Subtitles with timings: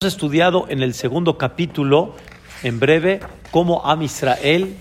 [0.00, 2.14] Hemos estudiado en el segundo capítulo,
[2.62, 3.18] en breve,
[3.50, 4.76] cómo Am Israel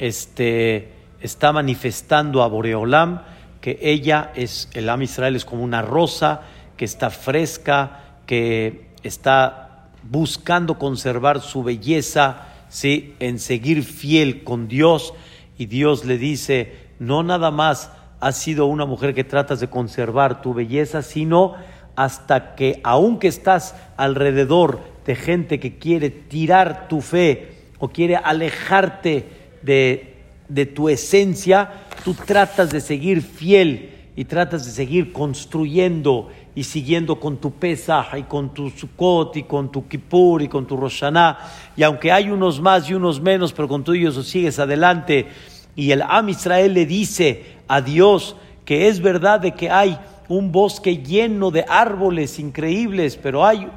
[0.00, 3.22] este, está manifestando a Boreolam
[3.60, 6.40] que ella es, el Am Israel es como una rosa
[6.76, 13.14] que está fresca, que está buscando conservar su belleza, ¿sí?
[13.20, 15.14] en seguir fiel con Dios.
[15.56, 20.42] Y Dios le dice, no nada más has sido una mujer que tratas de conservar
[20.42, 21.54] tu belleza, sino
[21.98, 29.26] hasta que, aunque estás alrededor de gente que quiere tirar tu fe o quiere alejarte
[29.62, 30.14] de,
[30.48, 31.72] de tu esencia,
[32.04, 38.16] tú tratas de seguir fiel y tratas de seguir construyendo y siguiendo con tu Pesaj
[38.16, 41.36] y con tu Sukkot y con tu Kippur y con tu Roshaná.
[41.76, 45.26] Y aunque hay unos más y unos menos, pero con tú ellos sigues adelante.
[45.74, 49.98] Y el Am Israel le dice a Dios que es verdad de que hay
[50.28, 53.68] un bosque lleno de árboles increíbles, pero hay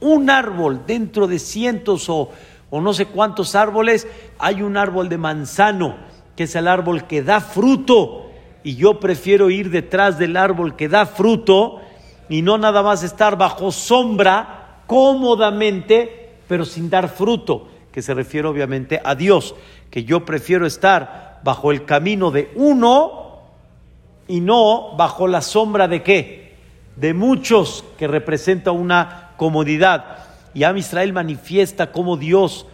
[0.00, 2.30] un árbol dentro de cientos o,
[2.70, 4.06] o, no sé cuántos árboles,
[4.38, 5.96] hay un árbol de manzano,
[6.36, 8.30] que es el árbol que da fruto,
[8.62, 11.80] y yo prefiero ir detrás del árbol que da fruto
[12.28, 18.48] y no nada más estar bajo sombra cómodamente, pero sin dar fruto, que se refiere
[18.48, 19.54] obviamente a Dios,
[19.90, 23.29] que yo prefiero estar bajo el camino de uno,
[24.30, 26.54] y no bajo la sombra de qué?
[26.96, 30.18] De muchos que representa una comodidad.
[30.54, 32.66] Y Am Israel manifiesta cómo Dios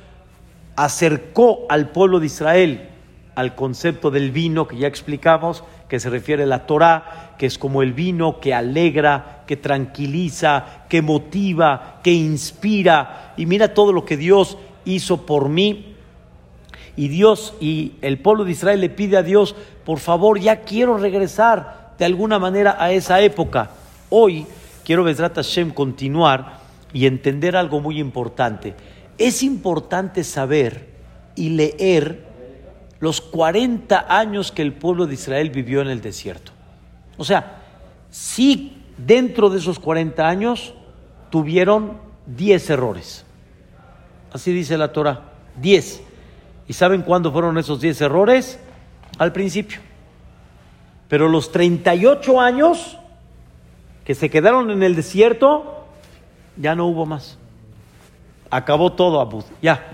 [0.76, 2.90] acercó al pueblo de Israel
[3.36, 7.58] al concepto del vino que ya explicamos, que se refiere a la Torah, que es
[7.58, 13.34] como el vino que alegra, que tranquiliza, que motiva, que inspira.
[13.36, 15.95] Y mira todo lo que Dios hizo por mí.
[16.96, 20.96] Y Dios y el pueblo de Israel le pide a Dios, por favor, ya quiero
[20.96, 23.70] regresar de alguna manera a esa época.
[24.08, 24.46] Hoy
[24.84, 26.60] quiero, Besrat Hashem, continuar
[26.92, 28.74] y entender algo muy importante.
[29.18, 30.88] Es importante saber
[31.34, 32.24] y leer
[32.98, 36.52] los 40 años que el pueblo de Israel vivió en el desierto.
[37.18, 37.62] O sea,
[38.10, 40.74] sí, dentro de esos 40 años
[41.30, 43.24] tuvieron 10 errores.
[44.32, 46.02] Así dice la Torah, 10.
[46.68, 48.58] ¿Y saben cuándo fueron esos 10 errores?
[49.18, 49.80] Al principio.
[51.08, 52.98] Pero los 38 años
[54.04, 55.86] que se quedaron en el desierto,
[56.56, 57.38] ya no hubo más.
[58.50, 59.44] Acabó todo Abud.
[59.62, 59.84] Ya.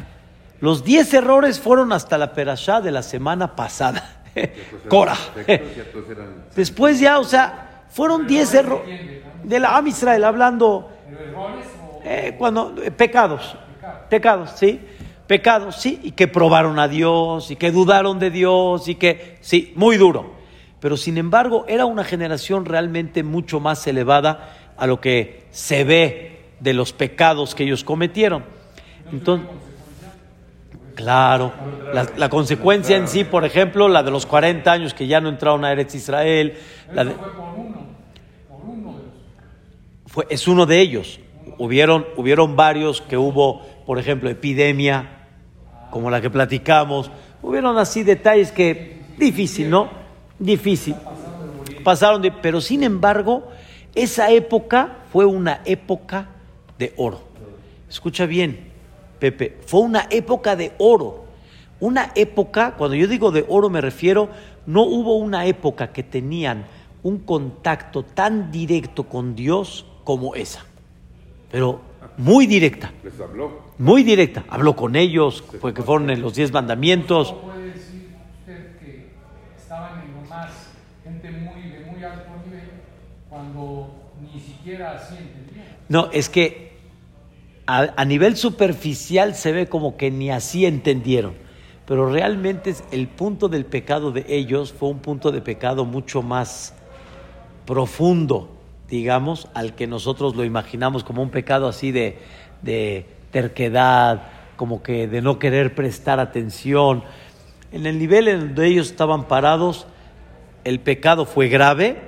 [0.60, 4.22] Los 10 errores fueron hasta la perashá de la semana pasada.
[4.88, 5.16] Cora.
[6.56, 10.90] Después ya, o sea, fueron 10 errores de la Am Israel hablando
[12.04, 13.56] eh, cuando eh, pecados,
[14.08, 14.80] pecados, sí,
[15.32, 19.72] pecados, sí, y que probaron a Dios y que dudaron de Dios y que sí,
[19.76, 20.34] muy duro.
[20.78, 26.50] Pero sin embargo, era una generación realmente mucho más elevada a lo que se ve
[26.60, 28.44] de los pecados que ellos cometieron.
[29.10, 29.48] Entonces,
[30.94, 31.54] Claro,
[31.94, 35.30] la, la, consecuencia en sí, por ejemplo, la de los 40 años que ya no
[35.30, 36.58] entraron a Eretz Israel.
[36.92, 37.14] La de,
[40.06, 41.18] fue, es uno de ellos.
[41.56, 45.21] Hubieron, hubieron varios que hubo, por ejemplo, epidemia,
[45.92, 47.10] como la que platicamos.
[47.42, 49.90] Hubieron así detalles que, difícil, ¿no?
[50.38, 50.96] Difícil.
[51.84, 53.48] Pasaron de, pero sin embargo,
[53.94, 56.28] esa época fue una época
[56.78, 57.20] de oro.
[57.90, 58.72] Escucha bien,
[59.18, 61.26] Pepe, fue una época de oro.
[61.78, 64.30] Una época, cuando yo digo de oro me refiero,
[64.64, 66.64] no hubo una época que tenían
[67.02, 70.64] un contacto tan directo con Dios como esa.
[71.50, 71.82] Pero
[72.16, 72.92] muy directa.
[73.02, 73.60] Les habló.
[73.78, 74.44] Muy directa.
[74.48, 77.32] Habló con ellos, fue que fueron en los diez mandamientos.
[77.32, 79.10] ¿Cómo puede decir usted que
[79.56, 80.50] estaban en lo más
[81.04, 82.70] gente muy, de muy alto nivel
[83.28, 85.66] cuando ni siquiera así entendían?
[85.88, 86.72] No, es que
[87.66, 91.34] a, a, nivel superficial se ve como que ni así entendieron,
[91.86, 96.74] pero realmente el punto del pecado de ellos fue un punto de pecado mucho más
[97.66, 98.51] profundo,
[98.92, 102.18] digamos, al que nosotros lo imaginamos como un pecado así de,
[103.30, 104.24] terquedad,
[104.56, 107.02] como que de no querer prestar atención.
[107.72, 109.86] En el nivel en donde ellos estaban parados,
[110.64, 112.02] el pecado fue grave,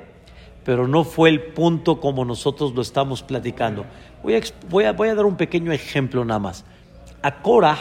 [0.62, 3.86] pero no fue el punto como nosotros lo estamos platicando.
[4.22, 6.66] Voy a, voy a, voy a dar un pequeño ejemplo nada más.
[7.22, 7.78] A Korah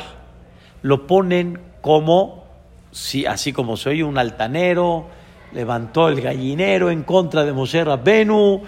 [0.82, 2.46] lo ponen como,
[2.92, 5.08] sí, así como soy un altanero,
[5.54, 8.64] levantó el gallinero en contra de Moshe Rabbenu,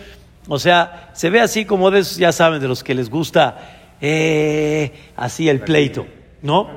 [0.47, 3.95] o sea, se ve así como de esos, ya saben, de los que les gusta
[4.01, 6.05] eh, así el pleito,
[6.41, 6.69] ¿no?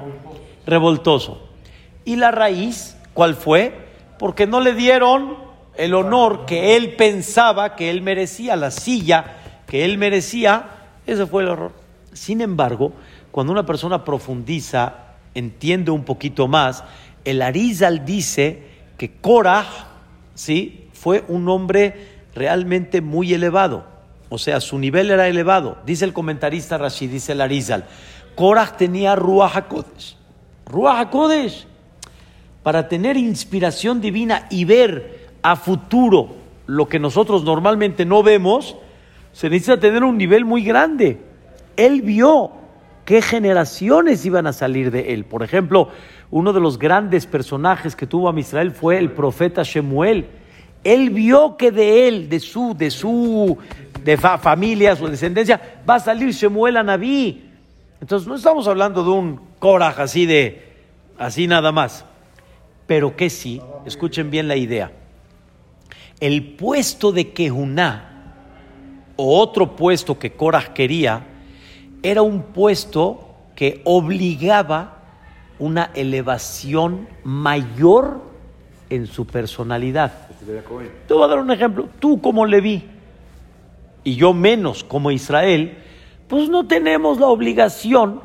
[0.66, 1.48] Revoltoso.
[2.04, 3.88] ¿Y la raíz cuál fue?
[4.18, 5.36] Porque no le dieron
[5.76, 9.36] el honor que él pensaba que él merecía, la silla
[9.66, 10.70] que él merecía,
[11.06, 11.72] ese fue el error.
[12.14, 12.92] Sin embargo,
[13.30, 14.94] cuando una persona profundiza,
[15.34, 16.82] entiende un poquito más,
[17.24, 18.62] el Arizal dice
[18.96, 19.66] que Korah,
[20.34, 20.88] ¿sí?
[20.94, 23.84] Fue un hombre realmente muy elevado.
[24.30, 25.78] O sea, su nivel era elevado.
[25.84, 27.84] Dice el comentarista Rashid, dice el Arizal.
[28.34, 30.16] Korah tenía Ruach HaKodesh.
[30.66, 31.66] Ruach HaKodesh.
[32.62, 36.36] Para tener inspiración divina y ver a futuro
[36.66, 38.76] lo que nosotros normalmente no vemos,
[39.32, 41.20] se necesita tener un nivel muy grande.
[41.76, 42.52] Él vio
[43.04, 45.24] qué generaciones iban a salir de él.
[45.24, 45.88] Por ejemplo,
[46.30, 50.26] uno de los grandes personajes que tuvo a Israel fue el profeta Shemuel.
[50.84, 53.58] Él vio que de él, de su, de su
[54.04, 57.50] de familia, su descendencia, va a salir Shemuel a Naví.
[58.00, 60.72] Entonces no estamos hablando de un coraje así de,
[61.18, 62.04] así nada más.
[62.86, 64.92] Pero que sí, escuchen bien la idea.
[66.20, 68.34] El puesto de Kehuná,
[69.16, 71.26] o otro puesto que Korah quería,
[72.02, 74.98] era un puesto que obligaba
[75.58, 78.22] una elevación mayor
[78.88, 80.27] en su personalidad.
[81.06, 81.88] Te voy a dar un ejemplo.
[81.98, 82.82] Tú como Leví
[84.02, 85.76] y yo menos como Israel,
[86.26, 88.22] pues no tenemos la obligación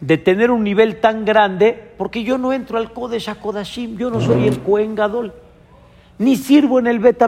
[0.00, 4.20] de tener un nivel tan grande porque yo no entro al Kodesh HaKodashim, yo no
[4.20, 5.32] soy el Kohen Gadol,
[6.18, 7.22] ni sirvo en el Bet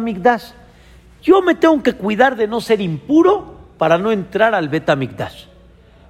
[1.23, 4.91] Yo me tengo que cuidar de no ser impuro para no entrar al Bet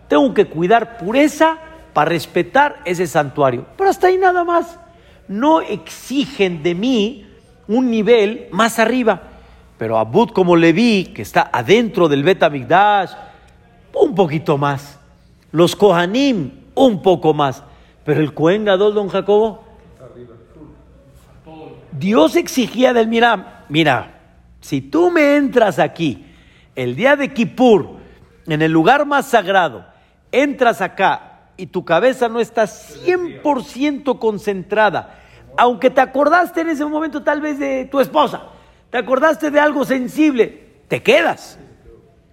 [0.09, 1.59] Tengo que cuidar pureza
[1.93, 3.67] para respetar ese santuario.
[3.77, 4.81] Pero hasta ahí nada más.
[5.29, 7.34] No exigen de mí
[7.69, 9.23] un nivel más arriba.
[9.79, 12.43] Pero Abud como Leví, que está adentro del Bet
[13.95, 14.99] un poquito más.
[15.53, 17.63] Los Kohanim, un poco más.
[18.05, 19.65] Pero el Cohen Gadol, don Jacobo,
[21.93, 24.19] Dios exigía del mira, mira,
[24.61, 26.27] si tú me entras aquí
[26.75, 27.99] el día de Kippur,
[28.47, 29.87] en el lugar más sagrado,
[30.33, 35.21] entras acá y tu cabeza no está 100% concentrada,
[35.57, 38.49] aunque te acordaste en ese momento tal vez de tu esposa,
[38.91, 41.59] te acordaste de algo sensible, te quedas.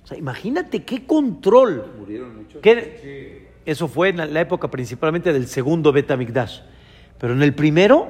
[0.04, 1.86] O sea, imagínate qué control.
[3.66, 6.62] Eso fue en la época principalmente del segundo Betamigdash.
[7.20, 8.10] Pero en el primero,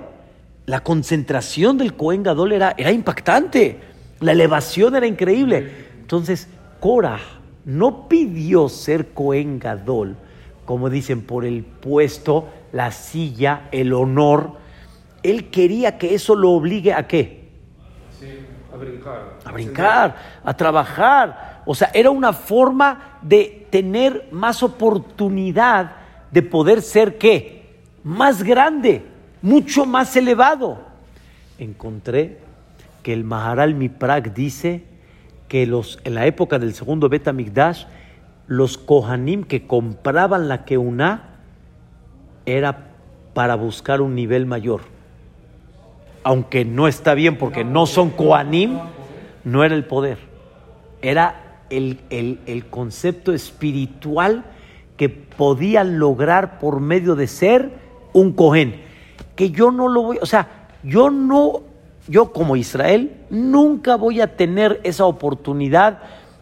[0.66, 3.80] la concentración del Cohen Gadol era, era impactante.
[4.20, 5.70] La elevación era increíble.
[6.00, 6.48] Entonces,
[6.80, 7.20] Korah
[7.66, 10.16] no pidió ser Cohen Gadol
[10.72, 14.54] como dicen, por el puesto, la silla, el honor.
[15.24, 17.42] Él quería que eso lo obligue a qué?
[18.74, 19.38] a brincar.
[19.44, 21.62] A brincar, a trabajar.
[21.66, 25.92] O sea, era una forma de tener más oportunidad
[26.32, 27.66] de poder ser qué?
[28.04, 29.06] Más grande,
[29.42, 30.80] mucho más elevado.
[31.60, 32.40] Encontré
[33.04, 34.86] que el Maharal Miprak dice
[35.48, 37.86] que los, en la época del segundo Betamigdash,
[38.48, 41.40] los Kohanim que compraban la Keuná
[42.46, 42.92] era
[43.34, 44.82] para buscar un nivel mayor.
[46.24, 48.80] Aunque no está bien porque no son Kohanim,
[49.44, 50.20] no era el poder.
[51.02, 54.46] Era el, el concepto espiritual
[54.98, 57.72] que podían lograr por medio de ser
[58.14, 58.82] un Kohen.
[59.36, 61.62] Que yo no lo voy, o sea, yo no,
[62.08, 66.00] yo como Israel, nunca voy a tener esa oportunidad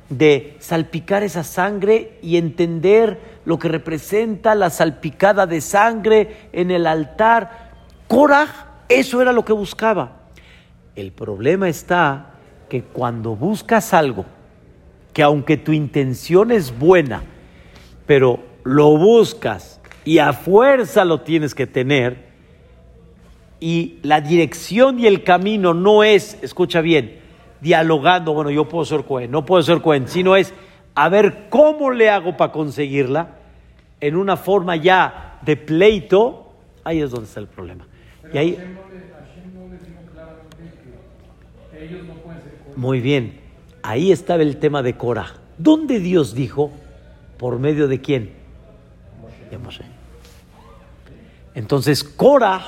[0.10, 6.88] de salpicar esa sangre y entender lo que representa la salpicada de sangre en el
[6.88, 7.72] altar.
[8.08, 8.50] Coraj,
[8.90, 10.24] eso era lo que buscaba.
[10.96, 12.32] El problema está
[12.68, 14.26] que cuando buscas algo,
[15.14, 17.24] que aunque tu intención es buena,
[18.06, 22.30] pero lo buscas y a fuerza lo tienes que tener,
[23.60, 27.20] y la dirección y el camino no es, escucha bien,
[27.62, 30.54] dialogando, bueno, yo puedo ser Cohen, no puedo ser Cohen, sino es
[30.96, 33.36] a ver cómo le hago para conseguirla
[34.00, 36.54] en una forma ya de pleito,
[36.84, 37.89] ahí es donde está el problema.
[42.76, 43.40] Muy bien,
[43.84, 45.36] ahí estaba el tema de Cora.
[45.58, 46.72] ¿Dónde Dios dijo?
[47.38, 48.32] ¿Por medio de quién?
[51.56, 52.62] Entonces, Cora,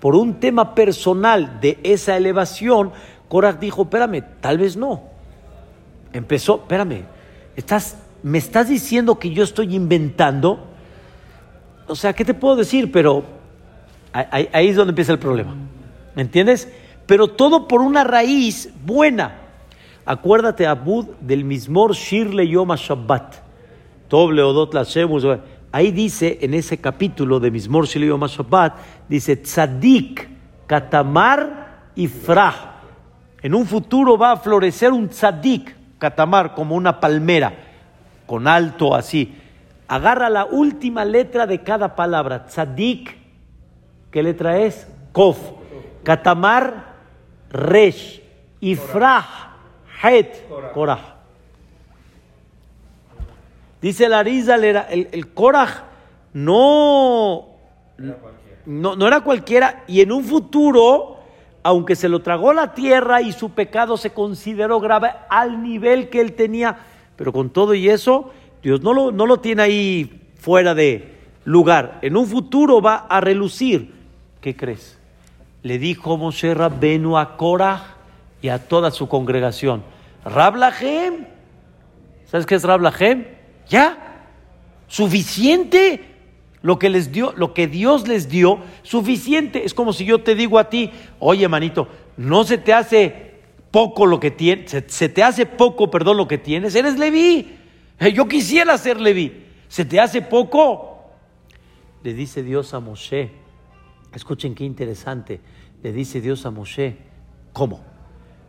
[0.00, 2.92] por un tema personal de esa elevación,
[3.28, 5.02] Korach dijo, espérame, tal vez no.
[6.12, 7.04] Empezó, espérame,
[8.22, 10.66] me estás diciendo que yo estoy inventando.
[11.86, 12.90] O sea, ¿qué te puedo decir?
[12.90, 13.39] Pero
[14.12, 15.54] ahí, es donde empieza el problema.
[16.14, 16.68] ¿Me entiendes?
[17.06, 19.36] Pero todo por una raíz buena.
[20.04, 23.36] Acuérdate, Abud, del mismor Shirle Yom Shabbat.
[24.08, 24.74] Toble Odot
[25.72, 28.74] Ahí dice, en ese capítulo de Mismor Shirle Yom Shabbat,
[29.08, 30.28] dice Tzadik,
[30.66, 32.70] Katamar y Frah.
[33.42, 37.52] En un futuro va a florecer un tzadik, catamar, como una palmera,
[38.26, 39.34] con alto así.
[39.88, 42.46] Agarra la última letra de cada palabra.
[42.46, 43.16] Tzadik,
[44.10, 44.86] ¿qué letra es?
[45.12, 45.38] Kof.
[46.02, 46.94] Katamar,
[47.50, 48.20] Resh.
[48.60, 49.56] Ifrah,
[50.02, 51.16] Het, Korah.
[53.80, 55.84] Dice la Riza, el, el, el Korah
[56.34, 57.46] no,
[58.66, 59.84] no, no era cualquiera.
[59.86, 61.16] Y en un futuro,
[61.62, 66.20] aunque se lo tragó la tierra y su pecado se consideró grave al nivel que
[66.20, 66.76] él tenía,
[67.16, 68.30] pero con todo y eso,
[68.62, 71.14] Dios no lo, no lo tiene ahí fuera de
[71.44, 71.98] lugar.
[72.02, 73.99] En un futuro va a relucir.
[74.40, 74.98] ¿Qué crees?
[75.62, 77.96] Le dijo Moshe Rabbenu a Korah
[78.40, 79.82] y a toda su congregación.
[80.24, 81.26] Rablahem,
[82.26, 83.26] ¿sabes qué es Rablahem?
[83.68, 84.26] Ya,
[84.88, 86.06] suficiente.
[86.62, 89.64] Lo que les dio, lo que Dios les dio, suficiente.
[89.64, 93.30] Es como si yo te digo a ti, oye, manito, no se te hace
[93.70, 96.74] poco lo que tienes, se, te hace poco, perdón, lo que tienes.
[96.74, 97.56] Eres Leví.
[98.12, 99.44] Yo quisiera ser Leví.
[99.68, 101.00] ¿Se te hace poco?
[102.02, 103.39] Le dice Dios a Moshe.
[104.14, 105.40] Escuchen qué interesante.
[105.82, 106.98] Le dice Dios a Moshe,
[107.52, 107.84] ¿cómo?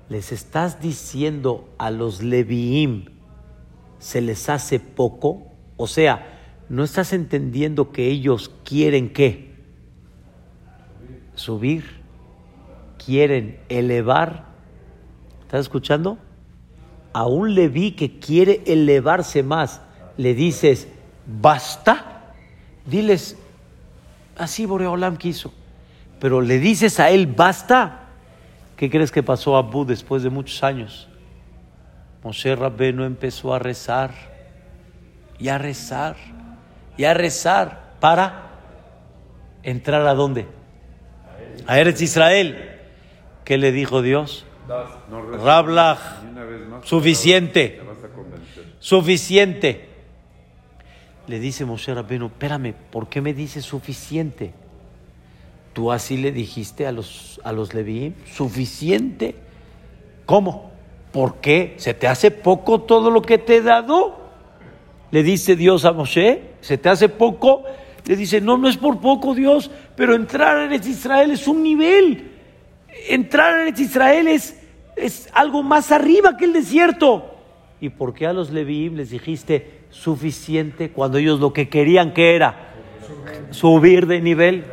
[0.10, 3.06] ¿Les estás diciendo a los Leviim
[4.00, 5.44] se les hace poco?
[5.78, 9.56] O sea, ¿no estás entendiendo que ellos quieren qué?
[11.36, 11.86] Subir,
[13.04, 14.46] quieren elevar.
[15.42, 16.18] ¿Estás escuchando?
[17.14, 19.82] A un Leví que quiere elevarse más,
[20.18, 20.88] le dices,
[21.26, 22.34] basta.
[22.86, 23.38] Diles,
[24.38, 25.54] así Boreolam quiso.
[26.20, 28.10] Pero le dices a él, basta.
[28.78, 31.08] ¿Qué crees que pasó a Abu después de muchos años?
[32.24, 34.12] Moshe Rabbeno empezó a rezar
[35.40, 36.16] y a rezar
[36.98, 38.52] y a rezar para
[39.64, 40.48] entrar a dónde?
[41.68, 42.80] A Eretz Israel.
[43.44, 44.46] ¿Qué le dijo Dios?
[45.44, 46.00] Rablach,
[46.84, 47.82] suficiente,
[48.80, 49.91] suficiente.
[51.28, 54.54] Le dice Moshe Rabbeno, espérame, ¿por qué me dice suficiente?
[55.74, 59.36] Tú así le dijiste a los, a los Leví, suficiente.
[60.26, 60.72] ¿Cómo?
[61.12, 61.76] ¿Por qué?
[61.78, 64.20] ¿Se te hace poco todo lo que te he dado?
[65.12, 67.64] Le dice Dios a Moshe, ¿se te hace poco?
[68.06, 72.32] Le dice, no, no es por poco Dios, pero entrar en Israel es un nivel.
[73.10, 74.60] Entrar en Israel es,
[74.96, 77.36] es algo más arriba que el desierto.
[77.80, 82.36] ¿Y por qué a los Leví les dijiste suficiente cuando ellos lo que querían que
[82.36, 82.74] era?
[83.52, 84.66] Subir de nivel.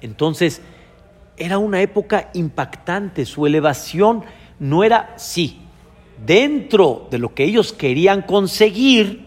[0.00, 0.62] Entonces,
[1.36, 4.24] era una época impactante, su elevación
[4.58, 5.60] no era, sí,
[6.24, 9.26] dentro de lo que ellos querían conseguir,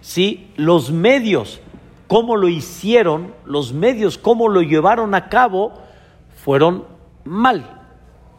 [0.00, 1.60] sí, los medios,
[2.06, 5.72] cómo lo hicieron, los medios, cómo lo llevaron a cabo,
[6.44, 6.84] fueron
[7.24, 7.82] mal.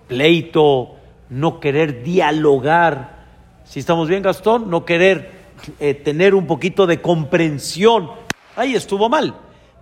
[0.07, 0.95] Pleito,
[1.29, 3.16] no querer dialogar,
[3.69, 5.31] si estamos bien Gastón, no querer
[5.79, 8.09] eh, tener un poquito de comprensión,
[8.55, 9.35] ahí estuvo mal.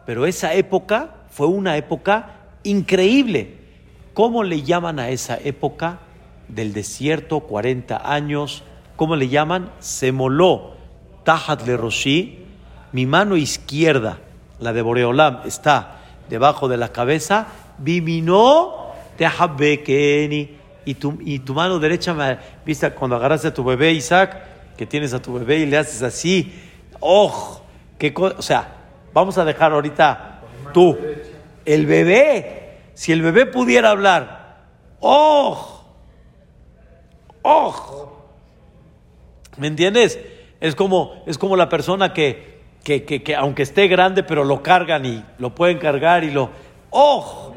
[0.05, 3.57] Pero esa época fue una época increíble.
[4.13, 5.99] ¿Cómo le llaman a esa época
[6.47, 8.63] del desierto, 40 años?
[8.95, 9.71] ¿Cómo le llaman?
[9.79, 10.75] Se moló.
[11.23, 12.39] Tajat le Roshi.
[12.91, 14.19] Mi mano izquierda,
[14.59, 15.99] la de Boreolam, está
[16.29, 17.47] debajo de la cabeza.
[17.77, 20.64] Biminó tehabekeni.
[20.85, 22.91] Y tu, y tu mano derecha, ¿viste?
[22.91, 24.37] Cuando agarraste a tu bebé Isaac,
[24.77, 26.53] que tienes a tu bebé y le haces así.
[26.99, 27.61] ¡Oh!
[27.97, 28.67] ¿Qué o sea,
[29.13, 30.41] vamos a dejar ahorita
[30.73, 30.97] tú,
[31.65, 34.65] el bebé, si el bebé pudiera hablar,
[34.99, 35.83] ¡oh!
[37.41, 38.17] ¡oh!
[39.57, 40.19] ¿Me entiendes?
[40.59, 44.61] Es como, es como la persona que, que, que, que, aunque esté grande, pero lo
[44.61, 46.49] cargan y lo pueden cargar y lo,
[46.89, 47.54] ¡oh!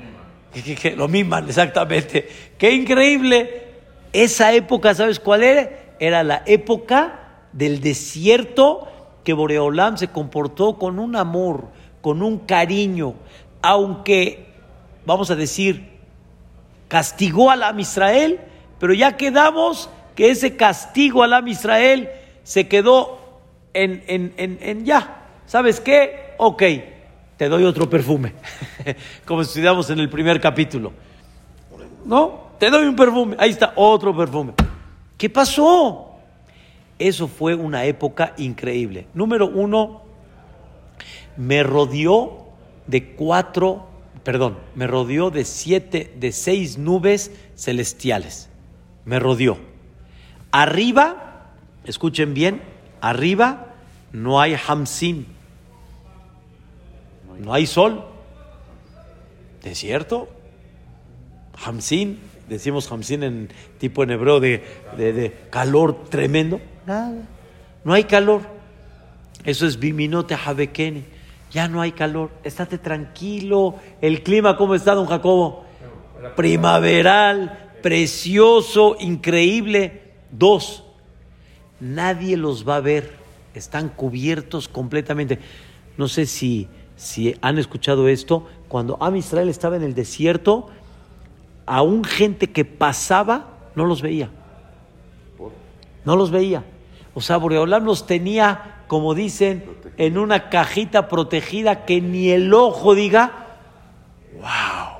[0.52, 2.28] Que, lo miman, exactamente.
[2.56, 3.68] ¡Qué increíble!
[4.12, 5.70] Esa época, ¿sabes cuál era?
[6.00, 8.88] Era la época del desierto
[9.24, 11.68] que Boreolam se comportó con un amor,
[12.00, 13.14] con un cariño,
[13.60, 14.46] aunque,
[15.04, 15.90] vamos a decir,
[16.88, 18.40] castigó al Am Israel,
[18.78, 22.08] pero ya quedamos que ese castigo al Am Israel
[22.42, 23.40] se quedó
[23.74, 25.26] en, en, en, en ya.
[25.46, 26.34] ¿Sabes qué?
[26.38, 26.62] Ok,
[27.38, 28.34] te doy otro perfume,
[29.24, 30.92] como estudiamos en el primer capítulo.
[32.04, 32.48] ¿No?
[32.58, 34.52] Te doy un perfume, ahí está, otro perfume.
[35.16, 36.16] ¿Qué pasó?
[36.98, 39.06] Eso fue una época increíble.
[39.14, 40.02] Número uno,
[41.36, 42.48] me rodeó
[42.88, 43.86] de cuatro,
[44.24, 48.50] perdón, me rodeó de siete, de seis nubes celestiales.
[49.04, 49.58] Me rodeó.
[50.50, 51.52] Arriba,
[51.84, 52.62] escuchen bien,
[53.00, 53.66] arriba
[54.12, 55.26] no hay hamsin,
[57.38, 58.04] no hay sol.
[59.62, 60.28] ¿Desierto?
[61.64, 62.18] Hamsin,
[62.48, 64.62] decimos hamsin en tipo en hebreo de,
[64.96, 66.60] de, calor tremendo.
[66.86, 67.14] Nada,
[67.84, 68.42] no hay calor.
[69.44, 71.04] Eso es Biminote Jabekeni.
[71.50, 73.76] Ya no hay calor, estate tranquilo.
[74.00, 75.64] El clima, ¿cómo está, don Jacobo?
[76.36, 80.02] Primaveral, precioso, increíble.
[80.30, 80.84] Dos,
[81.80, 83.14] nadie los va a ver,
[83.54, 85.38] están cubiertos completamente.
[85.96, 86.68] No sé si,
[86.98, 90.68] si han escuchado esto, cuando Am Israel estaba en el desierto,
[91.64, 94.30] aún gente que pasaba no los veía.
[96.04, 96.64] No los veía.
[97.14, 99.64] O sea, Boreolam los tenía, como dicen,
[99.96, 103.46] en una cajita protegida que ni el ojo diga,
[104.34, 104.98] wow,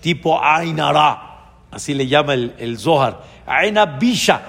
[0.00, 4.42] tipo Ainara, así le llama el, el Zohar, Aina Bisha,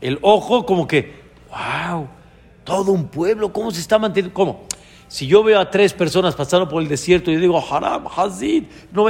[0.00, 2.06] el ojo como que, wow,
[2.62, 4.32] todo un pueblo, ¿cómo se está manteniendo?
[4.32, 4.66] ¿Cómo?
[5.12, 9.08] Si yo veo a tres personas pasando por el desierto y digo, Haram, Hazid, no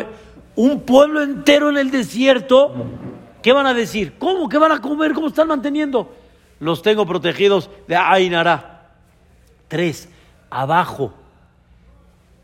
[0.56, 2.74] un pueblo entero en el desierto,
[3.40, 4.18] ¿qué van a decir?
[4.18, 4.48] ¿Cómo?
[4.48, 5.12] ¿Qué van a comer?
[5.12, 6.12] ¿Cómo están manteniendo?
[6.58, 8.90] los tengo protegidos de Ainara.
[9.68, 10.08] Tres,
[10.50, 11.14] abajo.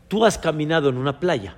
[0.07, 1.57] Tú has caminado en una playa.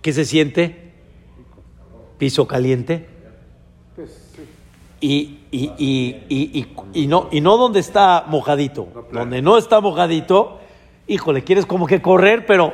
[0.00, 0.94] ¿Qué se siente?
[2.16, 3.08] Piso caliente.
[5.02, 9.06] Y, y, y, y, no, y no donde está mojadito.
[9.12, 10.60] Donde no está mojadito,
[11.06, 12.72] híjole, quieres como que correr, pero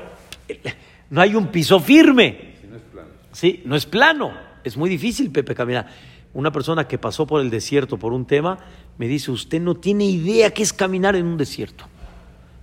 [1.11, 2.55] no hay un piso firme.
[2.69, 3.09] no es plano.
[3.33, 4.33] Sí, no es plano.
[4.63, 5.87] Es muy difícil, Pepe, caminar.
[6.35, 8.59] Una persona que pasó por el desierto por un tema
[8.99, 11.87] me dice, usted no tiene idea qué es caminar en un desierto.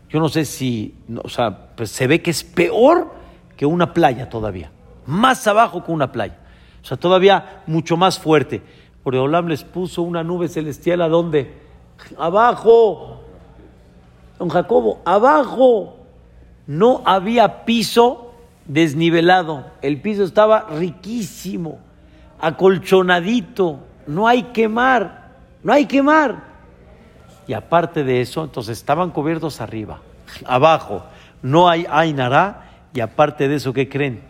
[0.10, 0.93] Yo no sé si,
[1.24, 3.12] o sea, pues se ve que es peor
[3.58, 4.72] que una playa todavía,
[5.08, 6.38] más abajo que una playa.
[6.84, 8.62] O sea, todavía mucho más fuerte.
[9.03, 11.53] Oreolam les puso una nube celestial a dónde?
[12.17, 13.22] Abajo.
[14.39, 15.98] Don Jacobo, abajo.
[16.67, 18.31] No había piso
[18.65, 19.65] desnivelado.
[19.81, 21.79] El piso estaba riquísimo
[22.43, 25.29] acolchonadito, no hay quemar,
[25.63, 26.43] no hay quemar.
[27.48, 30.01] Y aparte de eso, entonces estaban cubiertos arriba,
[30.45, 31.04] abajo,
[31.41, 34.21] no hay Ainara, y aparte de eso, ¿qué creen?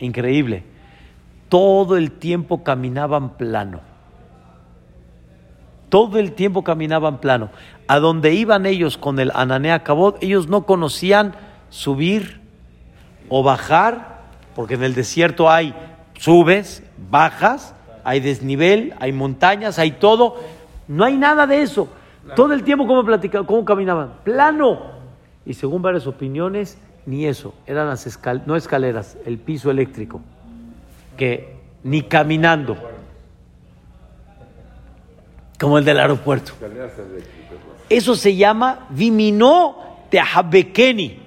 [0.00, 0.64] Increíble.
[1.48, 3.80] Todo el tiempo caminaban plano.
[5.96, 7.48] Todo el tiempo caminaban plano.
[7.88, 11.34] A donde iban ellos con el Ananea Cabot, ellos no conocían
[11.70, 12.42] subir
[13.30, 14.20] o bajar,
[14.54, 15.74] porque en el desierto hay
[16.18, 20.36] subes, bajas, hay desnivel, hay montañas, hay todo.
[20.86, 21.88] No hay nada de eso.
[22.34, 24.16] Todo el tiempo, ¿cómo, platicaban, cómo caminaban?
[24.22, 24.90] Plano.
[25.46, 27.54] Y según varias opiniones, ni eso.
[27.66, 30.20] Eran las escaleras, no escaleras, el piso eléctrico.
[31.16, 32.76] Que ni caminando.
[35.58, 36.52] Como el del aeropuerto.
[37.88, 41.22] Eso se llama Viminó Tehabekeni.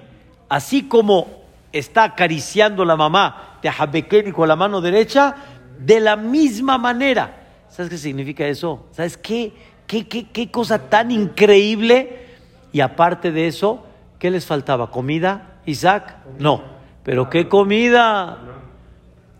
[0.48, 1.26] Así como
[1.72, 5.34] está acariciando la mamá Tehabekeni con la mano derecha,
[5.78, 7.36] de la misma manera.
[7.68, 8.86] ¿Sabes qué significa eso?
[8.92, 9.52] ¿Sabes qué,
[9.86, 12.26] qué, qué, qué cosa tan increíble?
[12.72, 13.84] Y aparte de eso,
[14.18, 14.90] ¿qué les faltaba?
[14.90, 15.60] ¿Comida?
[15.66, 16.16] Isaac?
[16.38, 16.62] No.
[17.04, 18.38] ¿Pero qué comida?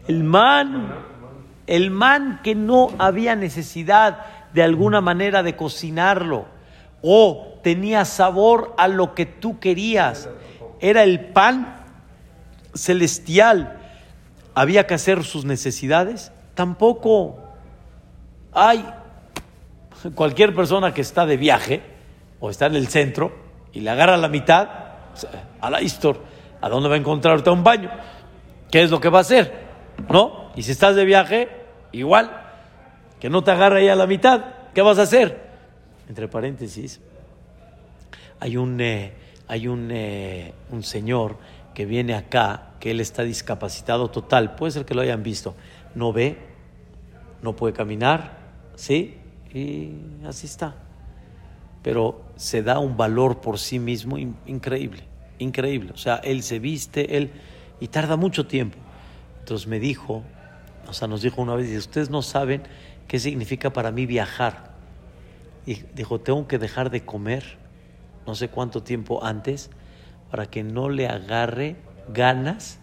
[0.08, 0.94] El man.
[1.66, 6.46] El man que no había necesidad de alguna manera de cocinarlo.
[7.02, 10.28] O tenía sabor a lo que tú querías.
[10.80, 11.84] Era el pan
[12.74, 13.80] celestial
[14.54, 17.38] había que hacer sus necesidades, tampoco
[18.52, 18.84] hay
[20.14, 21.82] cualquier persona que está de viaje
[22.40, 23.32] o está en el centro
[23.72, 24.68] y le agarra la mitad,
[25.60, 26.22] a la histor,
[26.60, 27.90] ¿a dónde va a encontrar ahorita un baño?
[28.70, 29.66] ¿Qué es lo que va a hacer?
[30.08, 30.50] ¿No?
[30.56, 31.48] Y si estás de viaje,
[31.92, 32.49] igual,
[33.20, 35.50] que no te agarra ya la mitad, ¿qué vas a hacer?
[36.08, 37.00] Entre paréntesis,
[38.40, 39.12] hay un, eh,
[39.46, 41.36] hay un, eh, un señor
[41.74, 45.54] que viene acá, que él está discapacitado total, puede ser que lo hayan visto,
[45.94, 46.38] no ve,
[47.42, 48.38] no puede caminar,
[48.74, 49.16] ¿sí?
[49.52, 49.92] Y
[50.26, 50.74] así está.
[51.82, 55.04] Pero se da un valor por sí mismo increíble,
[55.38, 55.92] increíble.
[55.92, 57.30] O sea, él se viste, él,
[57.80, 58.78] y tarda mucho tiempo.
[59.40, 60.22] Entonces me dijo,
[60.88, 62.62] o sea, nos dijo una vez, ustedes no saben
[63.10, 64.70] qué significa para mí viajar.
[65.66, 67.58] Y dijo, tengo que dejar de comer,
[68.24, 69.68] no sé cuánto tiempo antes,
[70.30, 71.74] para que no le agarre
[72.14, 72.78] ganas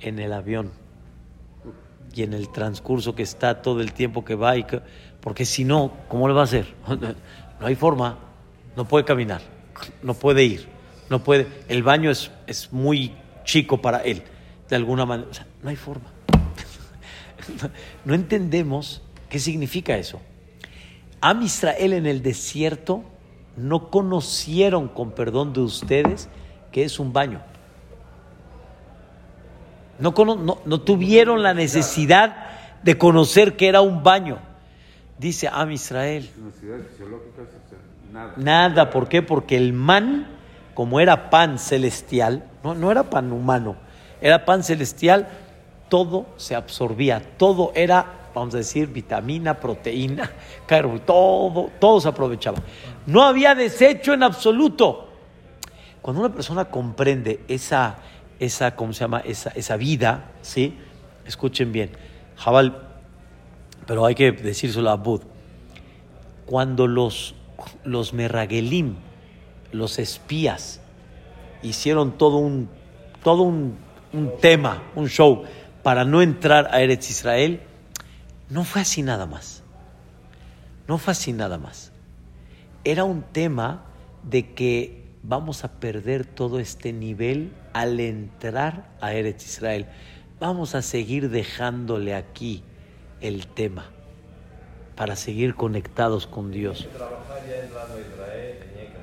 [0.00, 0.72] en el avión
[2.14, 4.66] y en el transcurso que está todo el tiempo que va, y
[5.22, 6.66] porque si no, ¿cómo le va a hacer?
[7.60, 8.18] No hay forma,
[8.76, 9.40] no puede caminar,
[10.02, 10.68] no puede ir,
[11.08, 14.22] no puede, el baño es, es muy chico para él,
[14.68, 16.10] de alguna manera, no hay forma.
[18.04, 20.20] No entendemos qué significa eso.
[21.22, 23.02] Am Israel en el desierto
[23.56, 26.28] no conocieron, con perdón de ustedes,
[26.70, 27.40] que es un baño.
[29.98, 32.36] No, no, no, tuvieron la necesidad
[32.82, 34.38] de conocer que era un baño.
[35.18, 36.28] Dice Am Israel.
[38.12, 38.32] Nada.
[38.36, 39.22] Nada, ¿por qué?
[39.22, 40.26] Porque el man,
[40.74, 43.76] como era pan celestial, no, no era pan humano,
[44.20, 45.28] era pan celestial,
[45.88, 50.30] todo se absorbía, todo era, vamos a decir, vitamina, proteína,
[50.66, 52.58] carbo, todo, todo se aprovechaba.
[53.06, 55.08] No había desecho en absoluto.
[56.02, 57.98] Cuando una persona comprende esa,
[58.38, 59.20] esa ¿cómo se llama?
[59.20, 60.76] Esa, esa vida, ¿sí?
[61.26, 61.90] Escuchen bien.
[62.36, 62.88] Jabal,
[63.86, 65.22] pero hay que decírselo a Bud.
[66.46, 67.34] Cuando los,
[67.84, 68.96] los Merragelim,
[69.72, 70.80] los espías,
[71.62, 72.68] hicieron todo un,
[73.22, 73.76] todo un,
[74.12, 75.44] un tema, un show,
[75.82, 77.60] para no entrar a Eretz Israel,
[78.50, 79.62] no fue así nada más.
[80.88, 81.92] No fue así nada más.
[82.82, 83.84] Era un tema
[84.24, 89.86] de que vamos a perder todo este nivel al entrar a Eretz Israel.
[90.40, 92.64] Vamos a seguir dejándole aquí
[93.20, 93.86] el tema
[94.96, 96.88] para seguir conectados con Dios.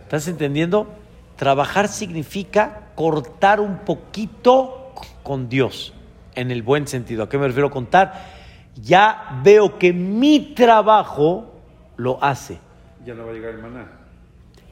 [0.04, 0.88] ¿Estás entendiendo?
[1.38, 4.92] Trabajar significa cortar un poquito
[5.24, 5.94] con Dios,
[6.36, 7.24] en el buen sentido.
[7.24, 8.37] ¿A qué me refiero contar?
[8.84, 11.56] Ya veo que mi trabajo
[11.96, 12.60] lo hace.
[13.06, 13.88] Ya no va a llegar el maná.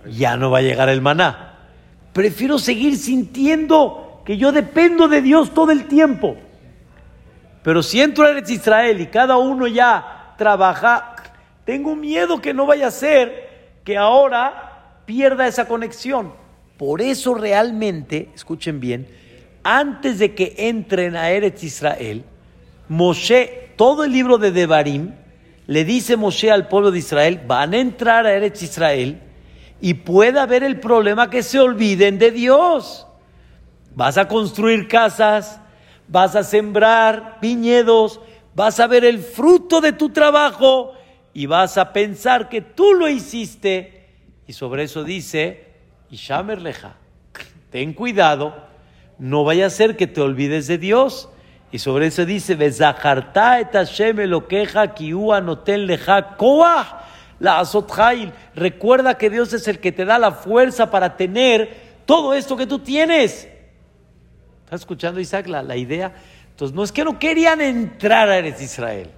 [0.09, 1.57] Ya no va a llegar el maná.
[2.13, 6.37] Prefiero seguir sintiendo que yo dependo de Dios todo el tiempo.
[7.63, 11.15] Pero si entro a Eretz Israel y cada uno ya trabaja,
[11.65, 16.33] tengo miedo que no vaya a ser que ahora pierda esa conexión.
[16.77, 19.07] Por eso realmente, escuchen bien,
[19.63, 22.23] antes de que entren a Eretz Israel,
[22.87, 25.13] Moshe, todo el libro de Devarim,
[25.67, 29.21] le dice Moshe al pueblo de Israel, van a entrar a Eretz Israel
[29.81, 33.07] y puede haber el problema que se olviden de Dios.
[33.95, 35.59] Vas a construir casas,
[36.07, 38.19] vas a sembrar viñedos,
[38.53, 40.93] vas a ver el fruto de tu trabajo
[41.33, 44.09] y vas a pensar que tú lo hiciste.
[44.47, 45.65] Y sobre eso dice,
[46.11, 46.97] Ishamer leja,
[47.71, 48.55] ten cuidado,
[49.17, 51.29] no vaya a ser que te olvides de Dios.
[51.71, 52.55] Y sobre eso dice,
[55.77, 57.01] leja koah
[57.39, 57.63] la.
[58.55, 62.67] Recuerda que Dios es el que te da la fuerza para tener todo esto que
[62.67, 63.47] tú tienes.
[64.63, 66.13] ¿Estás escuchando, Isaac, la, la idea?
[66.51, 69.11] Entonces, no es que no querían entrar a Eretz Israel.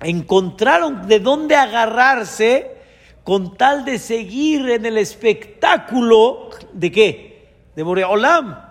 [0.00, 2.76] Encontraron de dónde agarrarse
[3.22, 7.48] con tal de seguir en el espectáculo de qué?
[7.76, 8.69] De Boreolam.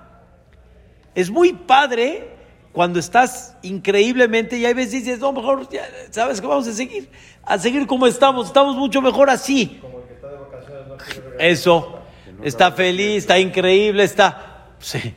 [1.16, 2.40] Es muy padre
[2.72, 7.10] cuando estás increíblemente y hay veces dices, no, mejor, ya, ¿sabes que vamos a seguir?
[7.44, 9.82] A seguir como estamos, estamos mucho mejor así.
[11.40, 12.00] Eso,
[12.44, 14.76] está feliz, está increíble, está...
[14.80, 15.14] Sí,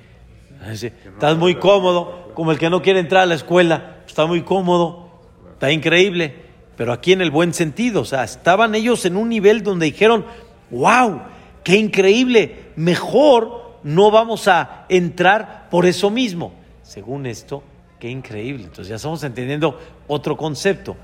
[0.74, 4.42] sí, estás muy cómodo, como el que no quiere entrar a la escuela, está muy
[4.42, 5.20] cómodo,
[5.52, 6.34] está increíble,
[6.76, 10.24] pero aquí en el buen sentido, o sea, estaban ellos en un nivel donde dijeron,
[10.70, 11.22] wow,
[11.62, 16.52] qué increíble, mejor no vamos a entrar por eso mismo.
[16.82, 17.62] Según esto,
[17.98, 18.64] qué increíble.
[18.64, 20.96] Entonces ya estamos entendiendo otro concepto.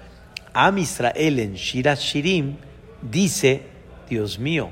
[0.53, 2.57] Am Israel en Shirat Shirim
[3.03, 3.63] dice,
[4.09, 4.71] Dios mío,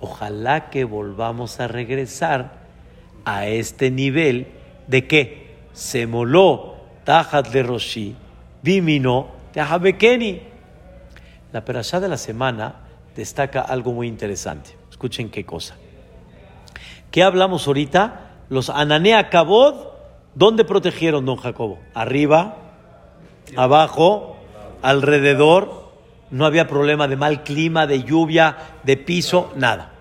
[0.00, 2.58] ojalá que volvamos a regresar
[3.24, 4.48] a este nivel
[4.86, 8.16] de que se moló Tajat de Roshi,
[8.62, 9.28] Bimino,
[9.80, 10.42] Bekeni.
[11.52, 12.74] La perashá de la semana
[13.16, 14.70] destaca algo muy interesante.
[14.90, 15.76] Escuchen qué cosa.
[17.10, 18.30] ¿Qué hablamos ahorita?
[18.48, 19.74] Los Ananea Kabod,
[20.34, 21.78] ¿dónde protegieron don Jacobo?
[21.94, 22.56] Arriba,
[23.56, 24.36] abajo,
[24.82, 25.88] alrededor.
[26.30, 29.92] No había problema de mal clima, de lluvia, de piso, nada.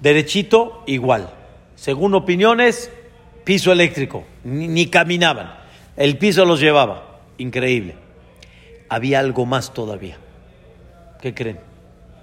[0.00, 1.30] Derechito, igual.
[1.74, 2.90] Según opiniones,
[3.44, 4.24] piso eléctrico.
[4.44, 5.54] Ni, ni caminaban.
[5.96, 7.20] El piso los llevaba.
[7.38, 7.96] Increíble.
[8.90, 10.18] Había algo más todavía.
[11.20, 11.60] ¿Qué creen?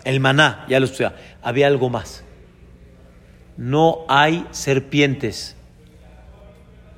[0.03, 1.15] El maná, ya lo estudiaba.
[1.41, 2.24] Había algo más.
[3.57, 5.55] No hay serpientes.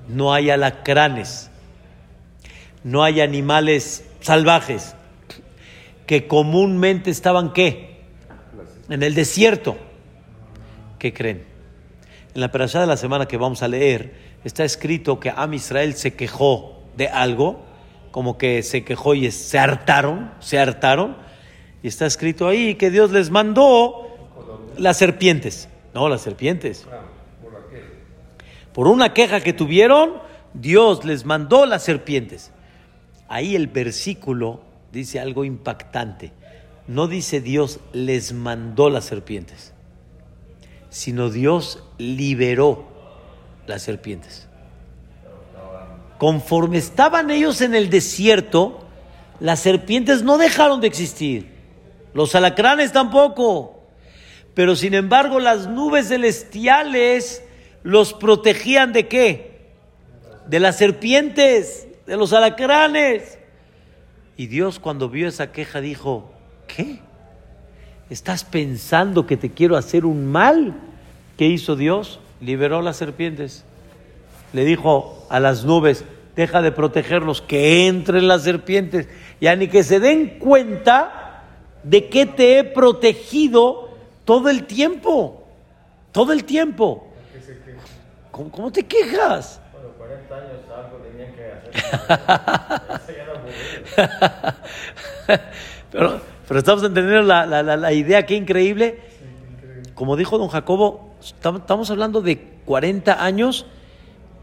[0.08, 1.50] No hay alacranes.
[2.84, 4.96] No hay animales salvajes
[6.06, 7.98] que comúnmente estaban qué?
[8.90, 9.78] En el desierto.
[10.98, 11.46] ¿Qué creen?
[12.34, 15.94] En la perashá de la semana que vamos a leer está escrito que Am Israel
[15.96, 17.62] se quejó de algo,
[18.12, 21.18] como que se quejó y se hartaron, se hartaron,
[21.84, 24.08] y está escrito ahí que Dios les mandó
[24.78, 25.68] las serpientes.
[25.94, 26.86] No, las serpientes.
[28.74, 30.14] Por una queja que tuvieron,
[30.54, 32.52] Dios les mandó las serpientes.
[33.28, 36.32] Ahí el versículo dice algo impactante.
[36.88, 39.74] No dice Dios les mandó las serpientes,
[40.90, 42.88] sino Dios liberó
[43.66, 44.48] las serpientes.
[46.18, 48.84] Conforme estaban ellos en el desierto,
[49.40, 51.52] Las serpientes no dejaron de existir.
[52.14, 53.77] Los alacranes tampoco.
[54.58, 57.44] Pero sin embargo, las nubes celestiales
[57.84, 59.68] los protegían de qué?
[60.48, 63.38] De las serpientes, de los alacranes.
[64.36, 66.32] Y Dios cuando vio esa queja dijo,
[66.66, 67.02] ¿qué?
[68.10, 70.74] ¿Estás pensando que te quiero hacer un mal?
[71.38, 72.20] ¿Qué hizo Dios?
[72.42, 73.64] Liberó las serpientes.
[74.54, 76.04] Le dijo a las nubes,
[76.36, 79.08] deja de protegerlos, que entren las serpientes.
[79.40, 81.44] Ya ni que se den cuenta
[81.84, 83.87] de que te he protegido
[84.28, 85.48] todo el tiempo.
[86.12, 87.08] Todo el tiempo.
[88.32, 89.62] ¿Cómo, cómo te quejas?
[89.72, 91.46] Bueno, 40 años algo tenían que
[92.94, 93.18] hacer.
[95.92, 99.00] Pero, pero estamos entendiendo la, la- la- la idea, qué increíble.
[99.96, 103.66] Como dijo don Jacobo, estamos estamos hablando de 40 años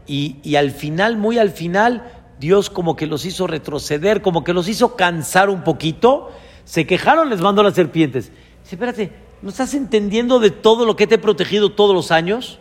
[0.07, 2.03] y, y al final, muy al final,
[2.39, 6.31] Dios como que los hizo retroceder, como que los hizo cansar un poquito.
[6.65, 8.31] Se quejaron, les mandó las serpientes.
[8.63, 9.11] Dice, espérate,
[9.45, 12.57] ¿no estás entendiendo de todo lo que te he protegido todos los años?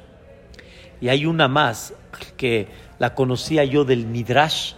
[1.00, 1.94] Y hay una más
[2.36, 2.68] que
[2.98, 4.74] la conocía yo del Midrash.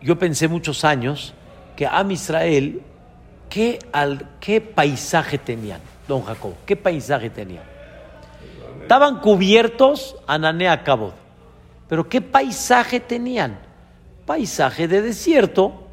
[0.00, 1.34] Yo pensé muchos años
[1.74, 2.82] que Am Israel,
[3.50, 6.54] ¿qué, al, ¿qué paisaje tenían, don Jacob?
[6.64, 7.64] ¿Qué paisaje tenían?
[8.82, 11.16] Estaban cubiertos Ananea Cabot.
[11.88, 13.58] Pero ¿qué paisaje tenían?
[14.24, 15.88] Paisaje de desierto.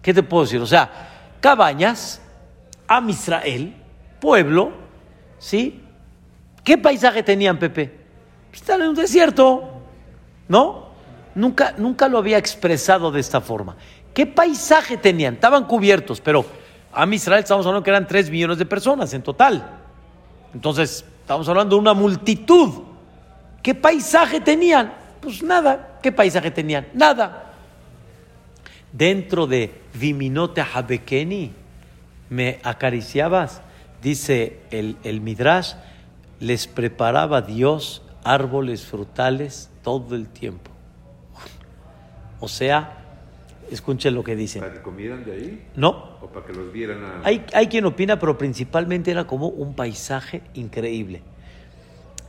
[0.00, 0.60] ¿Qué te puedo decir?
[0.60, 1.08] O sea,
[1.40, 2.21] cabañas,
[2.92, 3.72] Am Israel,
[4.20, 4.70] pueblo,
[5.38, 5.80] ¿sí?
[6.62, 7.90] ¿Qué paisaje tenían, Pepe?
[8.52, 9.80] Están en un desierto,
[10.46, 10.88] ¿no?
[11.34, 13.78] Nunca, nunca lo había expresado de esta forma.
[14.12, 15.34] ¿Qué paisaje tenían?
[15.34, 16.44] Estaban cubiertos, pero
[16.92, 19.80] a Israel estamos hablando que eran 3 millones de personas en total.
[20.52, 22.82] Entonces, estamos hablando de una multitud.
[23.62, 24.92] ¿Qué paisaje tenían?
[25.18, 25.98] Pues nada.
[26.02, 26.88] ¿Qué paisaje tenían?
[26.92, 27.54] Nada.
[28.92, 31.61] Dentro de Viminote Habekeni,
[32.32, 33.60] me acariciabas,
[34.00, 35.74] dice el, el Midrash,
[36.40, 40.70] les preparaba Dios árboles frutales todo el tiempo.
[42.40, 43.04] O sea,
[43.70, 44.62] escuchen lo que dicen.
[44.62, 45.68] ¿Para que comieran de ahí?
[45.76, 47.20] No, ¿O para que los vieran a...
[47.22, 51.22] hay, hay quien opina, pero principalmente era como un paisaje increíble.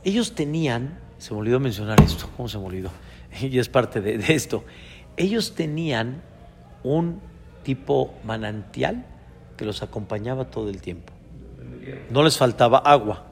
[0.04, 2.90] Ellos tenían, se me olvidó mencionar esto, ¿cómo se me olvidó?
[3.40, 4.64] Y es parte de, de esto.
[5.16, 6.20] Ellos tenían
[6.82, 7.20] un
[7.62, 9.06] tipo manantial
[9.56, 11.12] que los acompañaba todo el tiempo.
[12.10, 13.22] No les faltaba agua.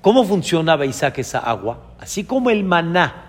[0.00, 1.80] ¿Cómo funcionaba Isaac esa agua?
[1.98, 3.26] Así como el maná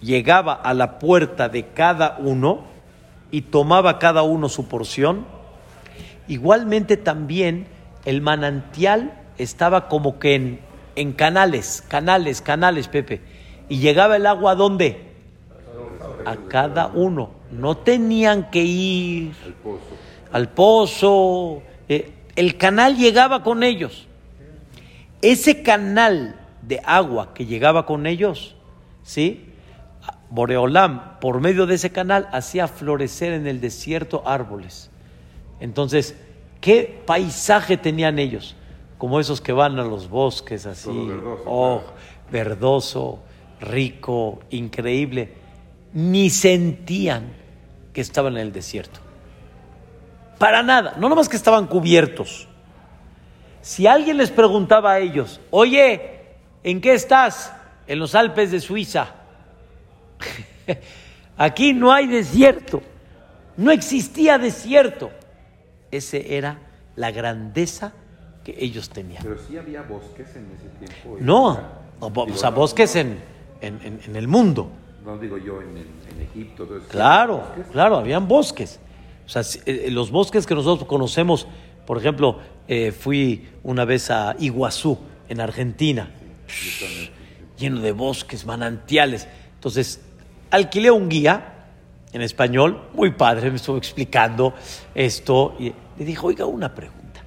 [0.00, 2.64] llegaba a la puerta de cada uno
[3.30, 5.26] y tomaba cada uno su porción,
[6.28, 7.66] igualmente también
[8.04, 10.60] el manantial estaba como que en,
[10.96, 13.20] en canales, canales, canales, Pepe.
[13.68, 15.10] Y llegaba el agua a dónde?
[16.26, 17.30] A cada uno.
[17.50, 19.32] No tenían que ir.
[20.32, 21.62] Al pozo.
[21.88, 24.06] eh, el canal llegaba con ellos.
[25.22, 28.54] Ese canal de agua que llegaba con ellos,
[29.02, 29.46] ¿sí?
[30.30, 34.90] Boreolam, por medio de ese canal, hacía florecer en el desierto árboles.
[35.58, 36.14] Entonces,
[36.60, 38.54] ¿qué paisaje tenían ellos?
[38.96, 41.94] Como esos que van a los bosques así, Todo verdoso, oh, claro.
[42.30, 43.18] verdoso,
[43.60, 45.34] rico, increíble.
[45.92, 47.32] Ni sentían
[47.92, 49.00] que estaban en el desierto.
[50.40, 52.48] Para nada, no nomás que estaban cubiertos.
[53.60, 56.22] Si alguien les preguntaba a ellos, oye,
[56.64, 57.52] ¿en qué estás?
[57.86, 59.08] En los Alpes de Suiza.
[61.36, 62.80] Aquí no hay desierto.
[63.58, 65.10] No existía desierto.
[65.90, 66.56] Ese era
[66.96, 67.92] la grandeza
[68.42, 69.22] que ellos tenían.
[69.22, 71.18] Pero sí había bosques en ese tiempo.
[71.18, 71.60] y- No,
[72.00, 73.18] o, bo- Digo, o sea, bosques no, en,
[73.60, 74.70] en- en- en el mundo.
[75.04, 75.76] No digo yo en,
[76.32, 76.64] Egipto.
[76.64, 76.86] eso.
[76.88, 78.80] Claro, claro, habían bosques.
[79.30, 81.46] Sea, si- eh, los bosques que nosotros conocemos,
[81.86, 86.10] por ejemplo, eh, fui una vez a Iguazú, en Argentina,
[87.56, 89.28] lleno de bosques, manantiales.
[89.54, 90.00] Entonces,
[90.50, 91.68] alquilé un guía
[92.12, 94.52] en español, muy padre, me estuvo explicando
[94.96, 95.54] esto.
[95.60, 97.22] Y le dije, oiga, una pregunta.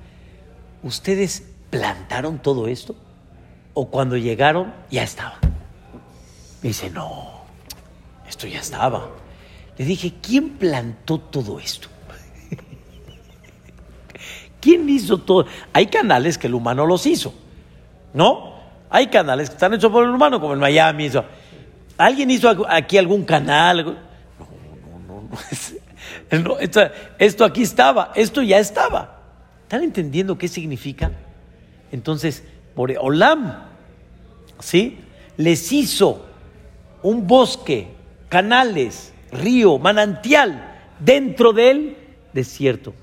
[0.84, 2.96] ¿Ustedes plantaron todo esto?
[3.74, 5.39] ¿O cuando llegaron ya estaba?
[6.62, 7.44] Me dice, no,
[8.28, 9.10] esto ya estaba.
[9.78, 11.88] Le dije, ¿quién plantó todo esto?
[14.63, 15.45] ¿Quién hizo todo?
[15.73, 17.34] Hay canales que el humano los hizo,
[18.13, 18.54] ¿no?
[18.89, 21.12] Hay canales que están hechos por el humano, como en Miami.
[21.97, 23.84] ¿Alguien hizo aquí algún canal?
[23.84, 23.91] No,
[25.06, 25.21] no,
[26.32, 26.39] no.
[26.39, 26.58] no.
[27.19, 29.19] Esto, aquí estaba, esto ya estaba.
[29.63, 31.12] ¿Están entendiendo qué significa?
[31.91, 33.65] Entonces, Boreolam,
[34.60, 34.99] ¿sí?
[35.36, 36.26] Les hizo
[37.02, 37.89] un bosque,
[38.30, 41.97] canales, río, manantial, dentro del
[42.32, 42.93] desierto.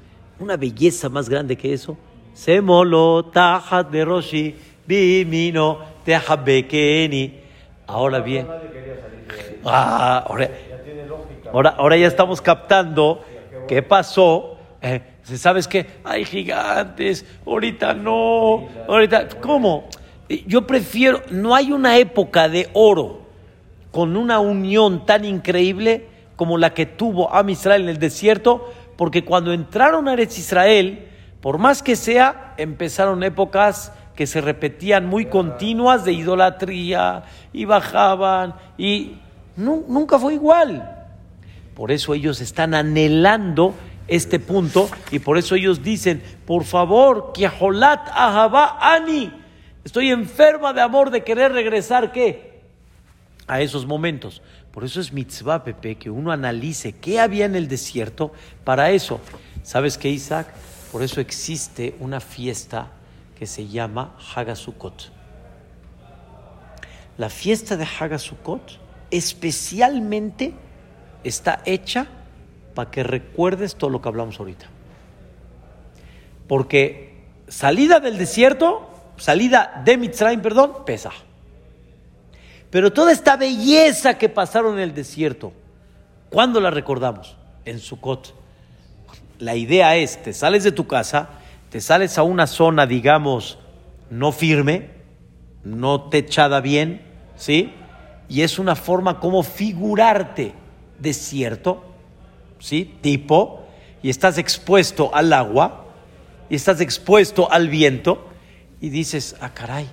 [0.40, 1.98] Una belleza más grande que eso.
[2.32, 7.34] Semolo tajat de Roshi, bimino tehabekeni.
[7.86, 8.48] Ahora bien,
[9.64, 10.50] ah, ahora,
[11.52, 13.22] ahora, ahora ya estamos captando
[13.68, 14.56] qué pasó.
[14.80, 15.86] Eh, ¿Sabes qué?
[16.04, 19.88] Hay gigantes, ahorita no, ahorita, ¿cómo?
[20.46, 23.26] Yo prefiero, no hay una época de oro
[23.90, 29.24] con una unión tan increíble como la que tuvo Am Israel en el desierto, porque
[29.24, 31.08] cuando entraron a Eretz Israel,
[31.40, 38.56] por más que sea, empezaron épocas que se repetían muy continuas de idolatría y bajaban
[38.76, 39.12] y
[39.56, 41.08] nunca fue igual.
[41.74, 43.72] Por eso ellos están anhelando
[44.06, 49.32] este punto y por eso ellos dicen, por favor, que ahaba ani,
[49.82, 52.50] estoy enferma de amor de querer regresar, ¿qué?
[53.50, 54.42] a esos momentos.
[54.72, 58.32] Por eso es mitzvah, Pepe, que uno analice qué había en el desierto
[58.64, 59.20] para eso.
[59.62, 60.48] ¿Sabes qué, Isaac?
[60.92, 62.88] Por eso existe una fiesta
[63.38, 65.10] que se llama Hagasukot.
[67.18, 68.78] La fiesta de Hagasukot
[69.10, 70.54] especialmente
[71.24, 72.06] está hecha
[72.74, 74.66] para que recuerdes todo lo que hablamos ahorita.
[76.46, 81.12] Porque salida del desierto, salida de Mitzrayim, perdón, pesa.
[82.70, 85.52] Pero toda esta belleza que pasaron en el desierto,
[86.30, 87.36] ¿cuándo la recordamos?
[87.64, 88.34] En Sukkot.
[89.38, 91.30] La idea es, te sales de tu casa,
[91.70, 93.58] te sales a una zona, digamos,
[94.10, 94.90] no firme,
[95.64, 97.02] no techada bien,
[97.36, 97.72] ¿sí?
[98.28, 100.52] Y es una forma como figurarte
[100.98, 101.82] desierto,
[102.58, 102.96] ¿sí?
[103.00, 103.64] Tipo,
[104.02, 105.86] y estás expuesto al agua,
[106.48, 108.28] y estás expuesto al viento,
[108.80, 109.88] y dices, ah, caray,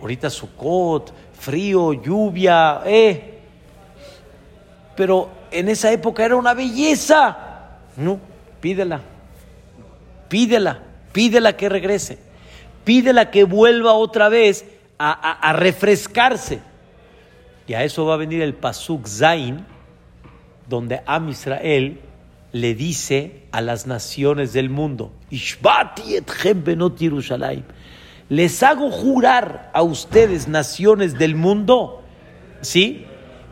[0.00, 3.38] ahorita Sukkot, frío, lluvia, eh.
[4.96, 7.36] Pero en esa época era una belleza.
[7.96, 8.20] No,
[8.60, 9.00] pídela,
[10.28, 12.18] pídela, pídela que regrese,
[12.84, 14.64] pídela que vuelva otra vez
[14.98, 16.60] a, refrescarse.
[17.66, 19.64] Y a eso va a venir el Pasuk Zain,
[20.68, 22.00] donde Am Israel
[22.52, 26.98] le dice a las naciones del mundo, Ishbati etchem benot
[28.28, 32.02] les hago jurar a ustedes, naciones del mundo,
[32.60, 33.06] ¿sí?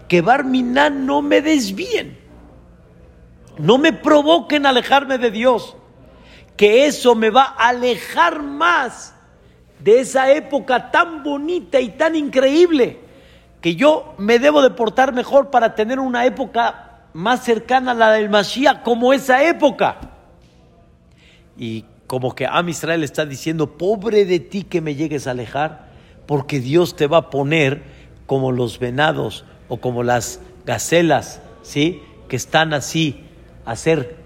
[0.08, 2.18] Que Barminan no me desvíen,
[3.58, 5.76] no me provoquen alejarme de Dios,
[6.56, 9.14] que eso me va a alejar más
[9.78, 13.00] de esa época tan bonita y tan increíble,
[13.60, 18.12] que yo me debo de portar mejor para tener una época más cercana a la
[18.12, 19.96] del Mashiach como esa época.
[21.58, 25.90] Y como que Am Israel está diciendo, pobre de ti que me llegues a alejar,
[26.26, 27.82] porque Dios te va a poner
[28.26, 32.02] como los venados o como las gacelas, ¿sí?
[32.28, 33.24] Que están así
[33.64, 34.18] a ser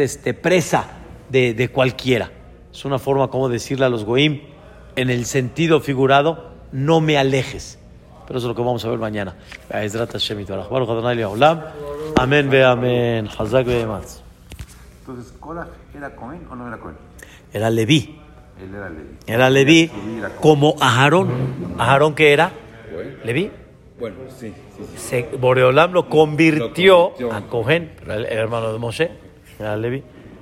[0.00, 0.86] este, presa
[1.28, 2.30] de, de cualquiera.
[2.72, 4.42] Es una forma como decirle a los goim,
[4.96, 7.78] en el sentido figurado, no me alejes.
[8.26, 9.34] Pero eso es lo que vamos a ver mañana.
[12.16, 13.28] Amén, ve amén.
[15.00, 17.07] Entonces, ¿Korah era Cohen o no era Cohen?
[17.52, 18.18] Era Leví.
[18.60, 19.08] Él era Leví.
[19.26, 19.90] Era Leví
[20.40, 21.28] como Aarón.
[21.78, 22.52] ¿Aarón qué era?
[23.24, 23.50] ¿Leví?
[23.98, 24.52] Bueno, sí.
[24.76, 25.36] sí, sí.
[25.38, 29.10] Boreolam lo convirtió, a Cohen, el hermano de Moshe,
[29.58, 30.02] era Leví.